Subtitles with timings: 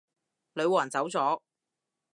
[0.53, 1.41] 女皇走咗